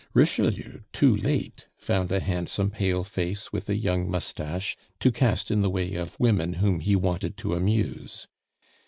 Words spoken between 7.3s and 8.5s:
to amuse.